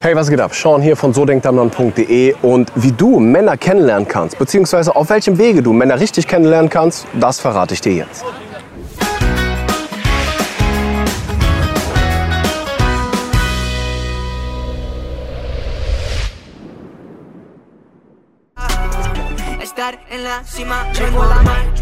[0.00, 0.54] Hey, was geht ab?
[0.54, 5.72] Sean hier von sodenktamnon.de und wie du Männer kennenlernen kannst, beziehungsweise auf welchem Wege du
[5.72, 8.24] Männer richtig kennenlernen kannst, das verrate ich dir jetzt.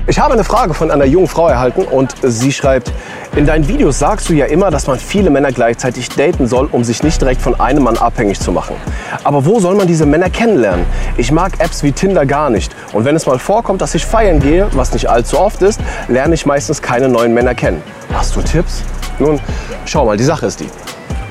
[0.07, 2.93] Ich habe eine Frage von einer jungen Frau erhalten und sie schreibt,
[3.35, 6.85] in deinen Videos sagst du ja immer, dass man viele Männer gleichzeitig daten soll, um
[6.85, 8.77] sich nicht direkt von einem Mann abhängig zu machen.
[9.25, 10.87] Aber wo soll man diese Männer kennenlernen?
[11.17, 12.77] Ich mag Apps wie Tinder gar nicht.
[12.93, 16.35] Und wenn es mal vorkommt, dass ich feiern gehe, was nicht allzu oft ist, lerne
[16.35, 17.83] ich meistens keine neuen Männer kennen.
[18.13, 18.85] Hast du Tipps?
[19.19, 19.41] Nun,
[19.85, 20.69] schau mal, die Sache ist die.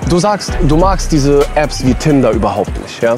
[0.10, 3.16] Du sagst, du magst diese Apps wie Tinder überhaupt nicht, ja?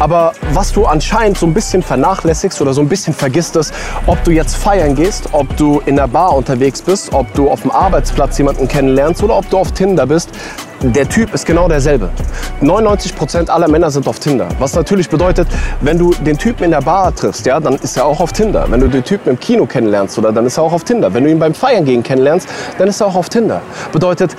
[0.00, 3.72] Aber was du anscheinend so ein bisschen vernachlässigst oder so ein bisschen vergisst ist,
[4.06, 7.60] ob du jetzt feiern gehst, ob du in der Bar unterwegs bist, ob du auf
[7.62, 10.30] dem Arbeitsplatz jemanden kennenlernst oder ob du auf Tinder bist,
[10.82, 12.08] der Typ ist genau derselbe.
[12.62, 14.48] 99% aller Männer sind auf Tinder.
[14.58, 15.46] Was natürlich bedeutet,
[15.82, 18.64] wenn du den Typen in der Bar triffst, ja, dann ist er auch auf Tinder.
[18.70, 21.12] Wenn du den Typen im Kino kennenlernst, oder, dann ist er auch auf Tinder.
[21.12, 23.60] Wenn du ihn beim Feiern gehen kennenlernst, dann ist er auch auf Tinder.
[23.92, 24.34] Bedeutet,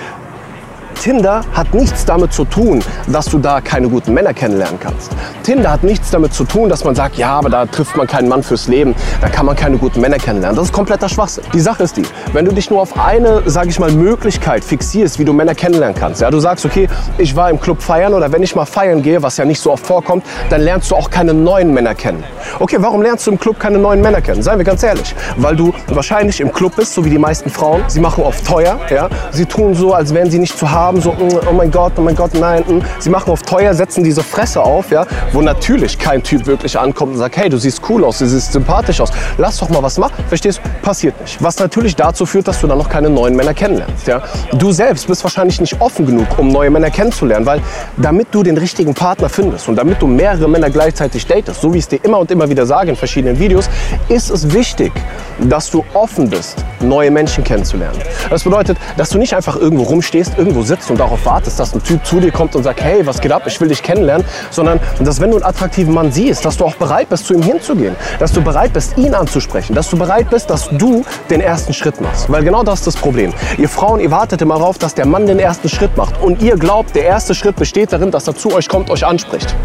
[1.02, 5.12] Tinder hat nichts damit zu tun, dass du da keine guten Männer kennenlernen kannst.
[5.42, 8.30] Tinder hat nichts damit zu tun, dass man sagt, ja, aber da trifft man keinen
[8.30, 10.56] Mann fürs Leben, da kann man keine guten Männer kennenlernen.
[10.56, 11.44] Das ist kompletter Schwachsinn.
[11.56, 15.18] Die Sache ist die, wenn du dich nur auf eine, sage ich mal, Möglichkeit fixierst,
[15.18, 16.22] wie du Männer kennenlernen kannst.
[16.22, 19.24] Ja, du sagst, okay, ich war im Club feiern oder wenn ich mal feiern gehe,
[19.24, 22.24] was ja nicht so oft vorkommt, dann lernst du auch keine neuen Männer kennen.
[22.60, 24.44] Okay, warum lernst du im Club keine neuen Männer kennen?
[24.44, 25.16] Seien wir ganz ehrlich.
[25.38, 27.82] Weil du wahrscheinlich im Club bist, so wie die meisten Frauen.
[27.88, 29.10] Sie machen oft teuer, ja.
[29.32, 32.02] Sie tun so, als wären sie nicht zu haben, so, mm, oh mein Gott, oh
[32.02, 32.64] mein Gott, nein.
[32.68, 32.82] Mm.
[33.00, 37.14] Sie machen oft teuer, setzen diese Fresse auf, ja, wo natürlich kein Typ wirklich ankommt
[37.14, 39.98] und sagt, hey, du siehst cool aus, du siehst sympathisch aus, lass doch mal was
[39.98, 40.24] machen.
[40.28, 40.70] Verstehst du?
[40.82, 41.42] Passiert nicht.
[41.42, 44.22] Was natürlich dazu führt, dass du dann noch keine neuen Männer kennenlernst, ja.
[44.54, 47.62] Du selbst bist wahrscheinlich nicht offen genug, um neue Männer kennenzulernen, weil
[47.98, 51.78] damit du den richtigen Partner findest und damit du mehrere Männer gleichzeitig datest, so wie
[51.78, 53.70] ich es dir immer und immer wieder sage in verschiedenen Videos,
[54.10, 54.92] ist es wichtig,
[55.40, 58.00] dass du offen bist, neue Menschen kennenzulernen.
[58.30, 61.84] Das bedeutet, dass du nicht einfach irgendwo rumstehst, irgendwo sitzt und darauf wartest, dass ein
[61.84, 64.80] Typ zu dir kommt und sagt, hey, was geht ab, ich will dich kennenlernen, sondern
[65.00, 67.96] dass wenn du einen attraktiven Mann siehst, dass du auch bereit bist, zu ihm hinzugehen,
[68.20, 72.00] dass du bereit bist, ihn anzusprechen, dass du bereit bist, dass du den ersten Schritt
[72.00, 72.32] machst.
[72.32, 73.34] Weil genau das ist das Problem.
[73.58, 76.56] Ihr Frauen, ihr wartet immer darauf, dass der Mann den ersten Schritt macht und ihr
[76.56, 79.56] glaubt, der erste Schritt besteht darin, dass er zu euch kommt, euch anspricht.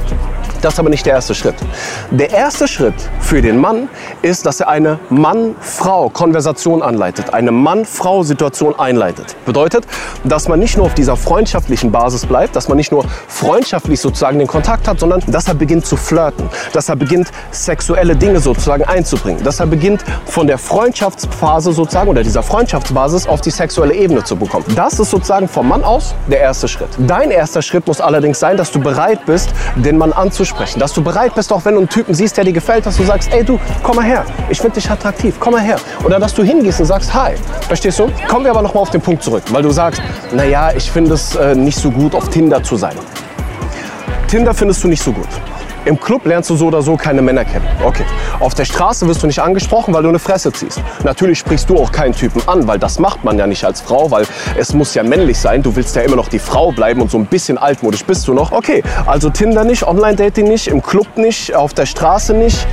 [0.66, 1.54] Das ist aber nicht der erste Schritt.
[2.10, 3.88] Der erste Schritt für den Mann
[4.22, 9.37] ist, dass er eine Mann-Frau-Konversation anleitet, eine Mann-Frau-Situation einleitet.
[9.47, 9.87] Bedeutet,
[10.25, 14.41] dass man nicht nur auf dieser freundschaftlichen Basis bleibt, dass man nicht nur freundschaftlich sozusagen
[14.41, 18.82] den Kontakt hat, sondern dass er beginnt zu flirten, dass er beginnt sexuelle Dinge sozusagen
[18.82, 24.25] einzubringen, dass er beginnt von der Freundschaftsphase sozusagen oder dieser Freundschaftsbasis auf die sexuelle Ebene
[24.25, 24.65] zu bekommen.
[24.75, 26.88] Das ist sozusagen vom Mann aus der erste Schritt.
[26.99, 31.03] Dein erster Schritt muss allerdings sein, dass du bereit bist, den Mann anzusprechen, dass du
[31.03, 33.44] bereit bist, auch wenn du einen Typen siehst, der dir gefällt, dass du sagst, ey
[33.44, 35.78] du, komm mal her, ich finde dich attraktiv, komm mal her.
[36.05, 37.34] Oder dass du hingehst und sagst, hi.
[37.69, 38.11] Verstehst du?
[38.28, 40.00] Kommen wir aber nochmal auf den Punkt zurück, weil du sagst,
[40.33, 42.97] naja, ich finde es äh, nicht so gut, auf Tinder zu sein.
[44.28, 45.28] Tinder findest du nicht so gut.
[45.87, 47.65] Im Club lernst du so oder so keine Männer kennen.
[47.85, 48.05] Okay.
[48.41, 50.83] Auf der Straße wirst du nicht angesprochen, weil du eine Fresse ziehst.
[51.05, 54.11] Natürlich sprichst du auch keinen Typen an, weil das macht man ja nicht als Frau,
[54.11, 54.27] weil
[54.59, 55.63] es muss ja männlich sein.
[55.63, 58.35] Du willst ja immer noch die Frau bleiben und so ein bisschen altmodisch bist du
[58.35, 58.51] noch.
[58.51, 62.67] Okay, also Tinder nicht, Online-Dating nicht, im Club nicht, auf der Straße nicht.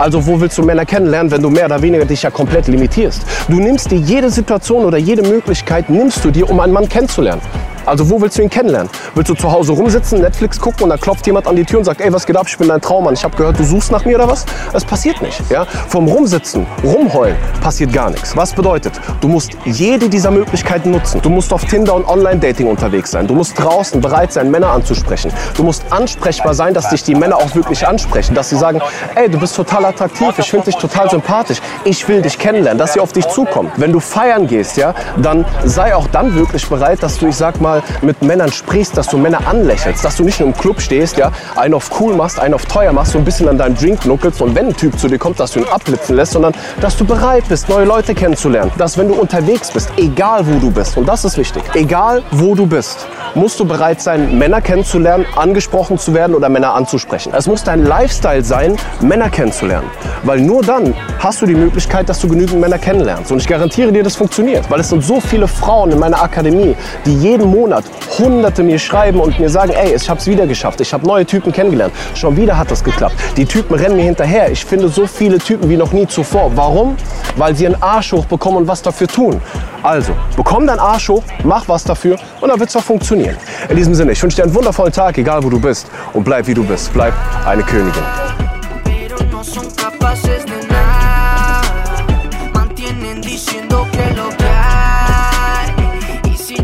[0.00, 3.22] Also wo willst du Männer kennenlernen, wenn du mehr oder weniger dich ja komplett limitierst?
[3.48, 7.42] Du nimmst dir jede Situation oder jede Möglichkeit, nimmst du dir, um einen Mann kennenzulernen.
[7.90, 8.88] Also wo willst du ihn kennenlernen?
[9.16, 11.84] Willst du zu Hause rumsitzen, Netflix gucken und dann klopft jemand an die Tür und
[11.84, 14.04] sagt, ey, was geht ab, ich bin dein Traummann, ich habe gehört, du suchst nach
[14.04, 14.46] mir oder was?
[14.72, 15.42] Das passiert nicht.
[15.50, 15.64] Ja?
[15.88, 18.36] Vom Rumsitzen, Rumheulen passiert gar nichts.
[18.36, 21.20] Was bedeutet, du musst jede dieser Möglichkeiten nutzen.
[21.20, 23.26] Du musst auf Tinder und Online-Dating unterwegs sein.
[23.26, 25.32] Du musst draußen bereit sein, Männer anzusprechen.
[25.56, 28.36] Du musst ansprechbar sein, dass dich die Männer auch wirklich ansprechen.
[28.36, 28.80] Dass sie sagen,
[29.16, 32.92] ey, du bist total attraktiv, ich finde dich total sympathisch, ich will dich kennenlernen, dass
[32.92, 33.72] sie auf dich zukommen.
[33.78, 37.60] Wenn du feiern gehst, ja, dann sei auch dann wirklich bereit, dass du, ich sag
[37.60, 41.16] mal, mit Männern sprichst, dass du Männer anlächelst, dass du nicht nur im Club stehst,
[41.16, 44.06] ja, einen auf cool machst, einen auf teuer machst, so ein bisschen an deinem Drink
[44.06, 46.96] nuckelst und wenn ein Typ zu dir kommt, dass du ihn abblitzen lässt, sondern dass
[46.96, 48.70] du bereit bist, neue Leute kennenzulernen.
[48.78, 52.54] Dass wenn du unterwegs bist, egal wo du bist, und das ist wichtig, egal wo
[52.54, 57.32] du bist, musst du bereit sein, Männer kennenzulernen, angesprochen zu werden oder Männer anzusprechen.
[57.36, 59.88] Es muss dein Lifestyle sein, Männer kennenzulernen.
[60.24, 63.30] Weil nur dann hast du die Möglichkeit, dass du genügend Männer kennenlernst.
[63.32, 64.70] Und ich garantiere dir, das funktioniert.
[64.70, 67.69] Weil es sind so viele Frauen in meiner Akademie, die jeden Monat
[68.18, 70.80] Hunderte mir schreiben und mir sagen, ey, ich habe es wieder geschafft.
[70.80, 71.92] Ich habe neue Typen kennengelernt.
[72.14, 73.14] Schon wieder hat das geklappt.
[73.36, 74.50] Die Typen rennen mir hinterher.
[74.50, 76.50] Ich finde so viele Typen wie noch nie zuvor.
[76.54, 76.96] Warum?
[77.36, 79.40] Weil sie einen Arsch hochbekommen und was dafür tun.
[79.82, 83.36] Also, bekomm deinen Arsch hoch, mach was dafür und dann wird es auch funktionieren.
[83.68, 85.86] In diesem Sinne, ich wünsche dir einen wundervollen Tag, egal wo du bist.
[86.12, 86.92] Und bleib wie du bist.
[86.92, 87.14] Bleib
[87.46, 88.02] eine Königin.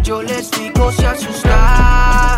[0.07, 2.37] Yo les digo, se asustan.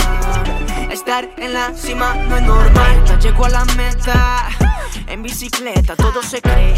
[0.91, 3.05] Estar en la cima no es normal.
[3.05, 4.49] Ya llego a la meta.
[5.07, 6.75] En bicicleta todo se cree.